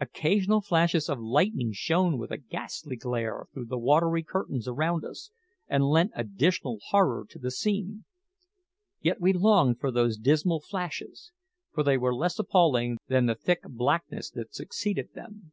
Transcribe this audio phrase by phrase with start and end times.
[0.00, 5.30] Occasional flashes of lightning shone with a ghastly glare through the watery curtains around us,
[5.68, 8.04] and lent additional horror to the scene.
[9.00, 11.30] Yet we longed for those dismal flashes,
[11.72, 15.52] for they were less appalling than the thick blackness that succeeded them.